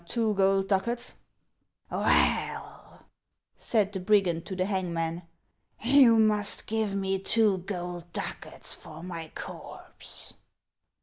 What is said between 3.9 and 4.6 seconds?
the brigand to